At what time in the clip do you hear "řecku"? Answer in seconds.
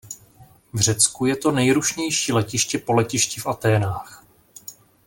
0.79-1.25